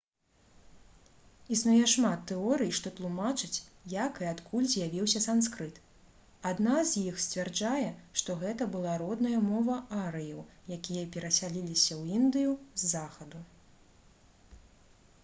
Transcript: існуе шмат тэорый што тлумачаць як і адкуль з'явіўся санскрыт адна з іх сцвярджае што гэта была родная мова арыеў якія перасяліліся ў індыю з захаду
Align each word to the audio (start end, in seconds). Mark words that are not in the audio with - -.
існуе 1.55 1.81
шмат 1.95 2.21
тэорый 2.29 2.71
што 2.77 2.91
тлумачаць 2.99 3.63
як 3.95 4.15
і 4.23 4.29
адкуль 4.29 4.69
з'явіўся 4.71 5.21
санскрыт 5.25 5.75
адна 6.51 6.73
з 6.93 7.03
іх 7.09 7.21
сцвярджае 7.25 7.85
што 8.21 8.35
гэта 8.45 8.67
была 8.77 8.97
родная 9.03 9.41
мова 9.51 9.75
арыеў 10.05 10.41
якія 10.77 11.05
перасяліліся 11.17 11.91
ў 11.97 12.21
індыю 12.21 12.57
з 12.85 12.89
захаду 12.95 13.43